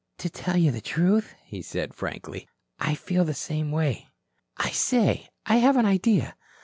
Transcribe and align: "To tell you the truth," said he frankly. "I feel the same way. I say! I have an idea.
"To 0.17 0.31
tell 0.31 0.57
you 0.57 0.71
the 0.71 0.81
truth," 0.81 1.35
said 1.61 1.89
he 1.89 1.93
frankly. 1.95 2.47
"I 2.79 2.95
feel 2.95 3.23
the 3.23 3.35
same 3.35 3.71
way. 3.71 4.07
I 4.57 4.71
say! 4.71 5.29
I 5.45 5.57
have 5.57 5.77
an 5.77 5.85
idea. 5.85 6.35